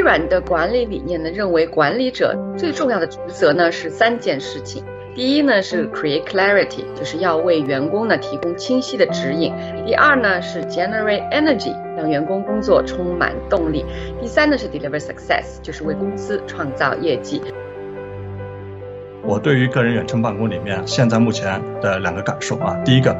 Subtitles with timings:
[0.00, 4.82] 微软的管理理念呢，认为管理者最重要的职责呢是三件事情。
[5.14, 9.52] 第一呢是 create clarity，就是要为员工呢提供清晰的指引。
[9.84, 13.84] 第二呢是 generate energy，让员工工作充满动力。
[14.22, 17.42] 第三呢是 deliver success，就是为公司创造业绩。
[19.22, 23.14] 我对于个人远程办公里面现在目前的两个感受啊，第一个，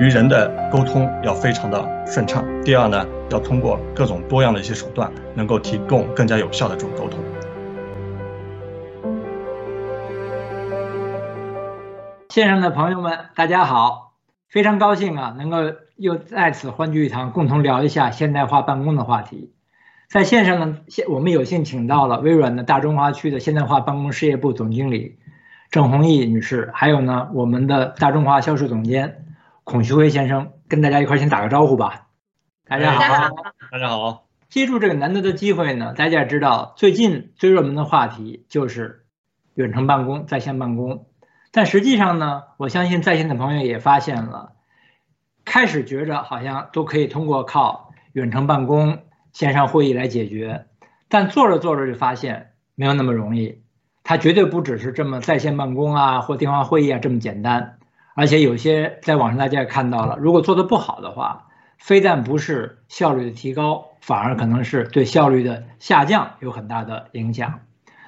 [0.00, 7.18] 与人的沟通要非常的顺畅；第二呢，要通过各种多样的一些手段，能够提供更加有效的这种沟通。
[12.28, 14.12] 线上的朋友们，大家好，
[14.48, 15.56] 非常高兴啊，能够
[15.96, 19.52] 又在此欢聚一堂，共同聊一下现代化办公的话题。
[20.08, 25.18] 在线上呢，现我们有幸请到了微软的大中华区的现代化办公事业部总经理。
[25.72, 29.24] 郑红毅女士，还有呢，我们的大中华销售总监
[29.68, 32.06] 孔旭辉先生，跟大家一块先打个招呼吧。
[32.66, 33.28] 大家好，
[33.70, 34.24] 大家好。
[34.48, 39.04] 借助这个难得的机会呢，大家也知道最近最热门的话题就是
[39.52, 41.04] 远程办公、在线办公。
[41.52, 44.52] 但实际上呢，我相信在线的朋友也发现了，
[45.44, 49.00] 开始觉着好像都可以通过靠远程办公、
[49.34, 50.64] 线上会议来解决，
[51.10, 53.60] 但做着做着就发现没有那么容易。
[54.02, 57.77] 它绝对不只是这么在线办公啊，或电话会议啊这么简单，
[58.18, 67.60] 而且有些在网上大家也看到了，如果做的不好的话，非但不是效率的提高，反而可能是对效率的下降有很大的影响。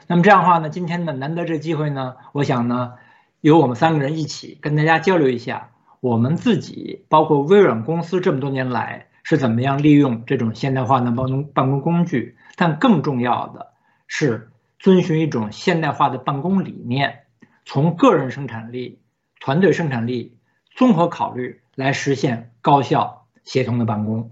[0.09, 2.95] 那么这样的话呢，今天呢难得这机会呢，我想呢，
[3.41, 13.69] 由我们三个人一起跟大家交流一下，我们自己包括微软公司这么多年来是怎么样利用这种现代化的办公办公工具，但更重要的
[14.09, 14.49] 是。
[14.83, 17.25] 遵循一种现代化的办公理念，
[17.67, 19.00] 从个人生产力、
[19.41, 20.39] 团队生产力
[20.77, 24.31] 综合考虑来实现高效协同的办公。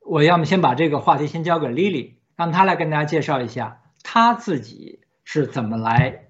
[0.00, 6.26] 我要么先把这个话题先交给 Lily，让她来跟大家介绍一下她自己是怎么来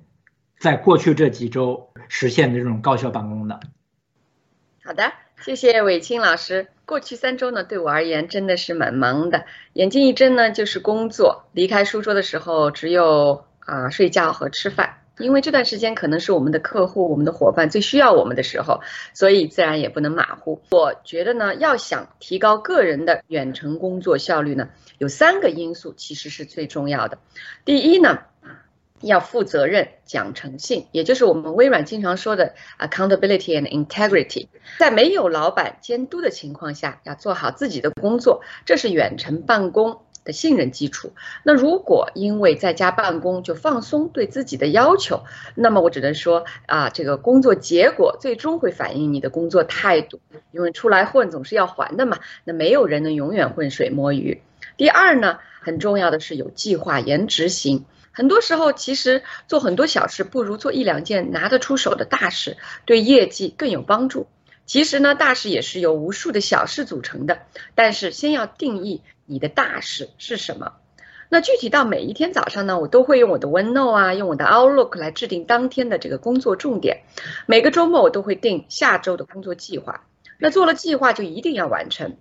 [0.59, 3.61] 在过去这几周实现的这种高效办公的。
[4.85, 6.69] 好的，谢谢伟清老师。
[6.85, 13.45] 过去三周呢，对我而言真的是蛮忙的，眼睛一睁呢就是工作，离开书桌的时候只有。
[13.69, 18.81] 啊，睡觉和吃饭，因为这段时间可能是我们的客户、我们的伙伴最需要我们的时候，
[19.15, 20.63] 所以自然也不能马虎。
[20.71, 24.69] 我觉得呢，要想提高个人的远程工作效率呢，
[24.99, 27.19] 有三个因素其实是最重要的。
[27.65, 28.21] 第一呢，
[29.01, 34.49] 要负责任、讲诚信，也就是我们微软经常说的 accountability and integrity，
[34.79, 40.03] 在没有老板监督的情况下，要做好自己的工作，这是远程办公。
[40.29, 41.15] 的信任基础。
[41.43, 45.25] 那如果因为在家办公就放松对自己的要求，
[45.55, 50.21] 那么我只能说啊，这个工作结果最终会反映你的工作态度。
[50.53, 54.43] 因为出来混总是要还的嘛，那没有人能永远浑水摸鱼。
[54.77, 57.87] 第二呢，很重要的是有计划、严执行。
[58.13, 64.27] 很多时候其实做很多小事不如做一两件拿得出手的大事，对业绩更有帮助。
[64.67, 67.41] 其实呢，大事也是由无数的小事组成的，
[67.75, 69.03] 但是先要定义。
[69.29, 70.73] 你的大事是什么？
[71.29, 77.03] 那具体到每一天早上呢，我都会用我的 OneNote 啊，用我的 Outlook 来制定当天的这个工作重点。
[77.45, 80.07] 每个周末我都会定下周的工作计划。
[80.39, 82.17] 那做了计划就一定要完成。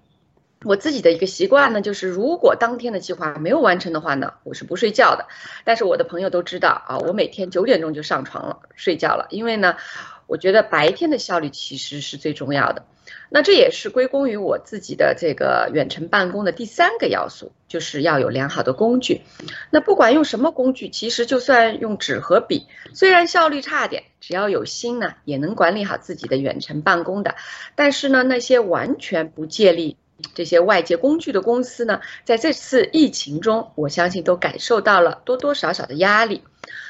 [0.66, 5.28] 我自己的一个习惯呢，就是如果当天的计划没有完成的话呢，我是不睡觉的。
[5.63, 9.78] 但是我的朋友都知道啊，我每天九点钟就上床了，睡觉了，因为呢，
[10.25, 12.84] 我觉得白天的效率其实是最重要的。
[13.29, 19.22] 那这也是归功于我自己的这个远程办公的第三个要素，就是要有良好的工具。
[19.69, 27.35] 那不管用什么工具，其实就算用纸和笔，虽然效率差点，只要有心呢，也能管理好自己的远程办公的。
[27.75, 29.97] 但是呢，那些完全不借力
[30.34, 36.44] 这些外界工具的公司呢，在这次疫情中，我相信都感受到了多多少少的压力。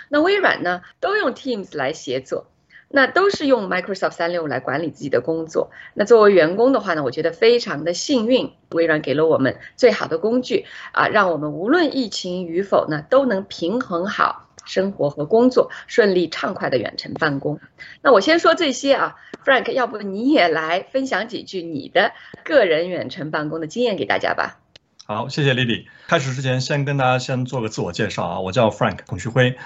[0.10, 2.48] 那微软呢，都用 Teams 来协作。
[2.89, 5.72] 那都是用 Microsoft 三六五来管理自己的工作。
[5.94, 17.60] 那作为员工的话呢，我觉得非常的幸运，微软给了我们最好的工具啊，让我们无论疫情与否呢，都能平衡好生活和工作，顺利畅快的远程办公。
[18.01, 22.12] 那我先说这些啊，Frank，要不你也来分享几句你的
[22.44, 24.60] 个人远程办公的经验给大家吧？
[25.06, 25.86] 好，谢谢 Lily。
[26.07, 29.57] 开始之前，先跟大家先做个自我介绍啊，我叫 Frank 孔旭辉。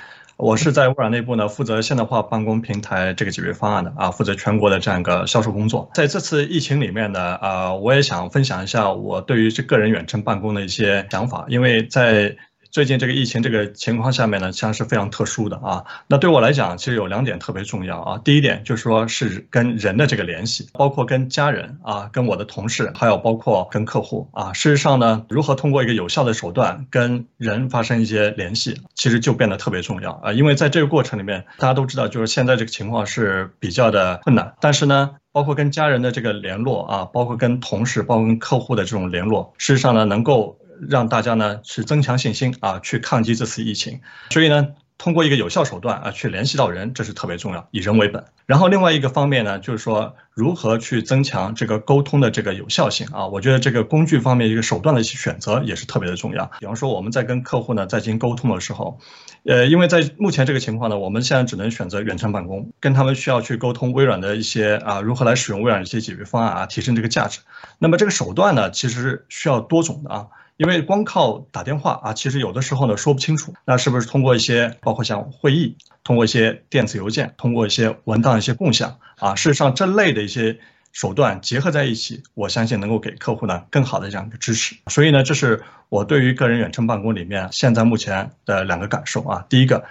[0.42, 5.88] 我是在微软内部呢，负责现代化办公平台这个解决方案的啊，负责全国的这样一个销售工作。
[5.94, 12.36] 在这次疫情里面呢，啊，我也想分享一下我对于这个人远程办公的一些想法，因为在
[12.72, 15.84] 最近这个疫情这个情况下面呢，实际上是非常特殊的啊。
[16.08, 18.22] 那对我来讲，其实有两点特别重要啊。
[18.24, 24.54] 第一点就是说是跟人的这个联系，包括跟家人啊，跟我的同事，还有包括跟客户啊。
[24.54, 30.32] 事实上呢，如何通过一个有效的手段跟人发生一些联系，其实就变得特别重要啊。
[30.32, 35.12] 因为在这个过程里面，大家都知道，就是现在这个情况是比较的困难，但是呢。
[35.34, 40.58] 包括跟家人的这个联络啊，包括跟同事、包括跟客户的这种联络，事实上呢，能够
[40.90, 44.02] 让大家呢去增强信心啊，去抗击这次疫情。
[44.30, 44.70] 所以呢。
[45.04, 48.24] 通过一个有效手段啊，去联系到人，这是特别重要，以人为本。
[48.46, 56.46] 然后另外一个方面呢，就是说如何去增强这个沟通的这个有效性啊，我觉得这个工具方面一个手段的一些选择也是特别的重要。
[56.60, 59.00] 比方说我们在跟客户呢在进行沟通的时候，
[59.44, 67.40] 呃，因为在目前这个情况呢，我们现在只能选择远程办公，跟他们需要去沟通微软的一些啊如何来使用微软的一些解决方案啊，提升这个价值。
[67.80, 70.28] 那么这个手段呢，其实需要多种的啊。
[70.62, 73.52] 因为光靠打电话啊，其实有的时候呢说不清楚。
[73.66, 80.60] 那是不是通过一些，包括像会议，通过一些电子邮件，通过一些文档一些共享啊，事实上这类的一些
[80.92, 84.76] 手段结合在一起，我相信能够给客户呢更好的这样一个支持。
[84.86, 89.44] 所以呢，这是我对于个人远程办公里面现在目前的两个感受啊。
[89.50, 89.84] 第一个，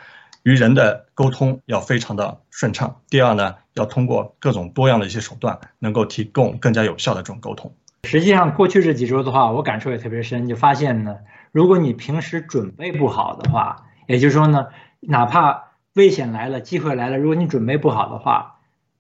[0.45, 7.75] 与人的沟通要非常的顺畅；第二呢，要通过各种多样的一些手段，能够提供更加有效的这种沟通。
[8.05, 11.19] 实际上，过去这几周的话，我感受也特别深，就发现呢，
[11.53, 14.67] 如果你平时准备不好的话，也就是说呢，
[15.01, 18.57] 哪怕危险来了，机会来了，如果你准备不好的话，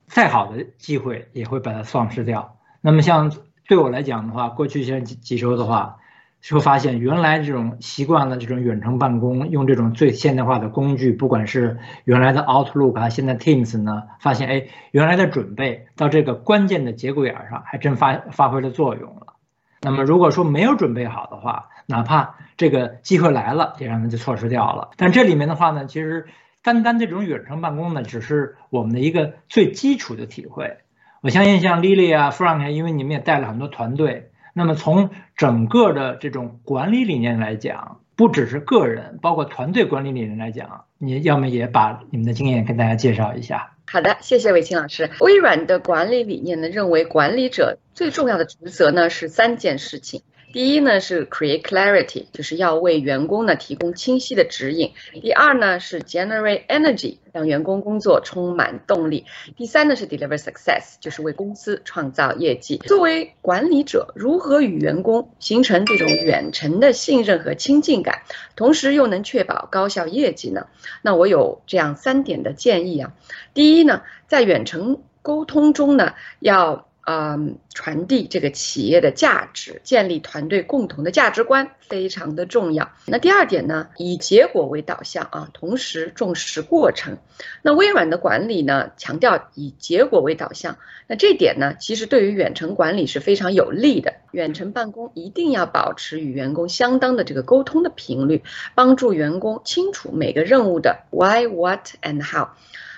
[0.06, 2.56] 再好的机会也会把它丧失掉。
[2.80, 3.32] 那么，像
[3.68, 5.96] 对我来讲的话，过去这几几周的话。
[6.40, 19.34] 就会发现，原来这种习惯了这种远程办公，用这种最现代化的工具，不管是原来的 Outlook 啊，现在 Teams 呢，发现哎，原来的准备到这个关键的节骨眼上，还真发发挥了作用了。
[19.82, 24.90] 那么如果说没有准备好的话，哪怕这个机会来了，也让人就错失掉了。
[24.96, 26.26] 但这里面的话呢，其实
[26.62, 30.78] 单单这种远程办公呢，只是我们的一个最基础的体会。
[31.20, 34.29] 我相信像 Lily 啊、Frank，因为你们也带了很多团队。
[34.52, 43.72] 那么从整个的这种管理理念来讲，不只是个人，包括团队管理理念来讲，你要么也把你们的经验跟大家介绍一下。
[43.90, 45.10] 好的，谢谢伟清老师。
[45.20, 50.22] 微软的管理理念呢，认为管理者最重要的职责呢是三件事情。
[50.52, 54.92] 第一呢是 create clarity，就是要为员工呢提供清晰的指引。
[55.20, 59.26] 第二呢是 generate energy，让员工工作充满动力。
[59.56, 62.78] 第三呢是 deliver success，就是为公司创造业绩。
[62.78, 68.22] 作为管理者，如何与员工形成这种远程的信任和亲近感，
[68.56, 70.66] 同时又能确保高效业绩呢？
[71.02, 73.12] 那我有这样三点的建议啊。
[73.54, 82.92] 第一呢，在远程沟通中呢，要嗯，传递这个企业的价值，建立团队共同的价值观，非常的重要。
[83.04, 87.18] 那第二点呢，以结果为导向啊，同时重视过程。
[87.62, 90.78] 那微软的管理呢，强调以结果为导向。
[91.08, 94.14] 那这点呢，其实对于远程管理是非常有利的。
[94.30, 98.44] 远程办公一定要保持与员工相当的这个沟通的频率，
[98.76, 102.50] 帮助员工清楚每个任务的 why、what and how。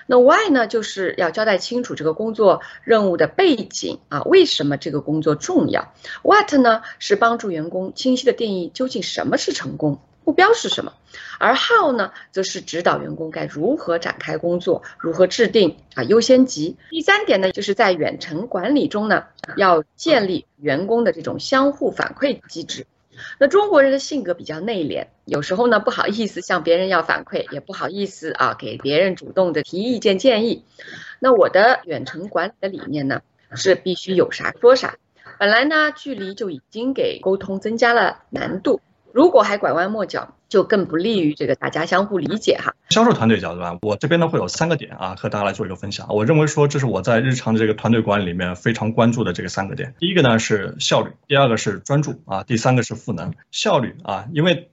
[0.05, 10.93] 那 why 呢，就是要交代清楚这个工作任务的背景啊，为什么这个工作重要？What 呢，是帮助员工清晰的定义究竟什么是成功，目标是什么？
[11.39, 16.77] 而 how 呢，则是指导员工该如何展开工作，如何制定啊优先级。
[16.89, 19.25] 第三点呢，就是在远程管理中呢，
[19.57, 22.85] 要建立员工的这种相互反馈机制。
[23.39, 30.63] 那中国人的性格比较内敛，有时候呢不好意思向别人要反馈，也不好意思啊给别人主动的提意见建议。
[31.19, 33.21] 那我的远程管理的理念呢
[33.53, 34.95] 是必须有啥说啥。
[35.39, 38.81] 本来呢距离就已经给沟通增加了难度。
[39.13, 42.73] 如果还拐弯抹角，就更不利于这个大家相互理解哈。
[42.89, 46.07] 销售团队角度啊，我这边呢会有三个点啊，和大家来做一个分享。
[46.09, 49.93] 我认为说这是我在日常的这个团队管理里面非常关注的这个三个点。
[49.99, 53.31] 第一个呢是效率，第二个是专注啊，第三个是赋能。
[53.51, 54.71] 效率啊，因为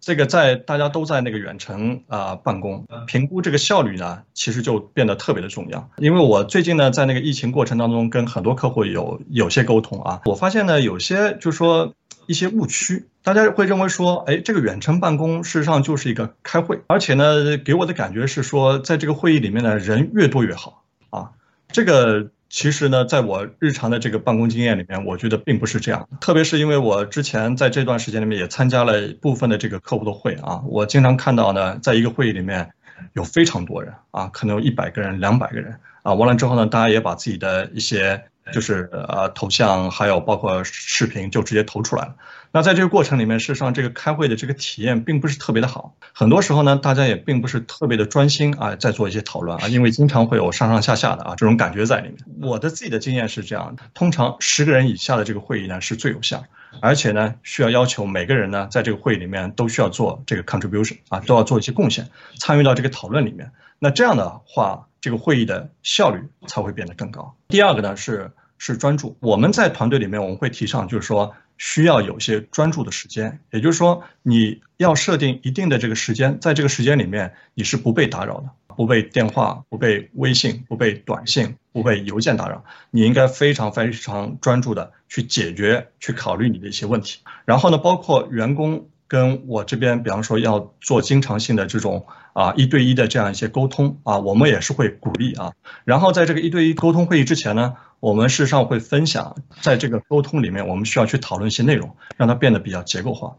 [0.00, 5.88] 这个在大家都在那个远程啊办公，评估这个效率呢，其实就变得特别的重要。
[5.96, 11.94] 因为我最近呢在那个疫情过程当中跟很多客户有有些沟通啊，我发现呢有些就说。
[12.26, 21.32] 一些误区，大家会认为说，哎，这个远程办公事实上就是一个开会，而且呢，给我的感觉是说，在这个会议里面呢，人越多越好啊。
[21.70, 26.08] 这个其实呢，在我日常的这个办公经验里面，我觉得并不是这样。
[26.22, 32.70] 特别是因为我之前在这段时间里面也参加了部分的这个客户的会啊，我经常看到呢，在一个会议里面
[33.12, 38.24] 有非常多人啊，可能有一百个人、两百个人啊，完了之后呢，大家也把自己的一些。
[38.52, 42.14] 就是呃头像，还有包括视频就直接投出来了。
[42.50, 52.16] 那在这个过程里面，事实上这个开会的这个体验并不是特别的好，很多时候呢，大家也并不是特别的专心啊，在做一些讨论啊，因为经常会有上上下下的啊这种感觉在里面。
[52.40, 56.42] 我的自己的经验是这样的，通常十个人以下的这个会议呢是最有效，
[56.80, 63.52] 而且呢需要要求每个人呢在这个会议里面都需要做这个 contribution 啊，都要做一些贡献，参与到这个讨论里面。
[63.78, 67.36] 那这样的话，这个会议的效率才会变得更高。
[67.48, 71.34] 第二个呢是是专注，我们在团队里面我们会提倡就是说。
[71.60, 82.64] 需要有些专注的时间，也就是说，你要设定一定的这个时间，在这个时间里面，你是不被打扰的，不被电话、不被微信、不被短信、不被邮件打扰。
[82.92, 87.18] 你应该非常非常专注的去解决、去考虑你的一些问题。
[87.44, 95.54] 然后呢，包括员工跟我这边，比方说要做经常性的这种啊一对一的这样一些沟通啊，我们也是会鼓励啊。
[95.84, 97.74] 然后在这个一对一沟通会议之前呢。
[98.00, 103.38] 我们事实上会分享，在这个沟通里面，我们需要去讨论一些内容，让它变得比较结构化。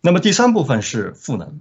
[0.00, 1.60] 那么第三部分是赋能，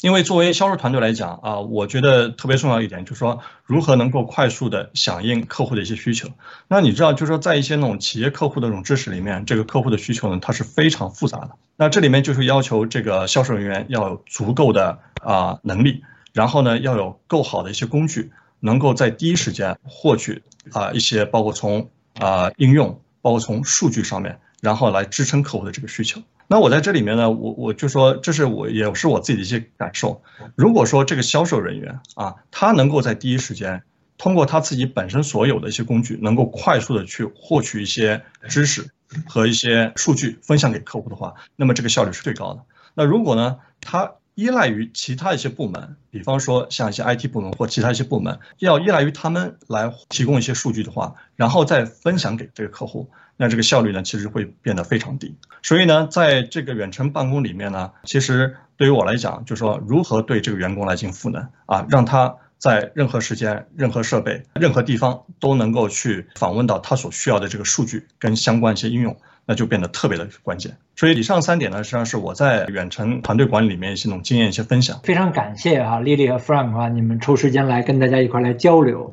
[0.00, 6.28] 因为作为销售团队来讲啊，我觉得特别重要一点就是说，如何能够快速的响应客户的一些需求。
[6.68, 11.50] 那你知道，就是说在一些那种企业客户的这种知识里面，这个客户的需求呢，它是非常复杂的。
[11.76, 18.30] 那这里面就是要求这个销售人员要有足够的啊能力，然后呢要有够好的一些工具。
[18.60, 26.22] 能够在第一时间获取啊一些包括从啊应用，包括从数据上面，然后来支撑客户的这个需求。
[26.46, 30.22] 那我在这里面呢，我我就说这是我也是我自己的一些感受。
[30.54, 33.82] 如果说这个销售人员啊，他能够在第一时间
[34.18, 38.90] 通过他自己本身所有的一些工具，能够快速的去获取一些知识
[39.26, 42.60] 和一些数据分享给客户的话，那么这个效率是最高的。
[42.94, 55.36] 那如果呢，他依赖于其他一些部门，比方说像一些 IT 部门或其他一些部门，要依赖于他们来提供一些数据的话，然后再分享给这个客户，那这个效率呢，其实会变得非常低。
[55.62, 69.16] 所以呢，在这个远程办公里面呢，其实对于我来讲，就是说如何对这个员工来进行赋能啊，让他在任何时间、任何设备、任何地方都能够去访问到他所需要的这个数据跟相关一些应用。
[69.46, 75.00] 那就变得特别的关键，所以以上三点呢，实际上是我在远程团队管理里面一些种经验一些分享。
[75.02, 79.12] 非常感谢啊，丽丽和 Frank 啊，你们抽时间来跟大家一块来交流。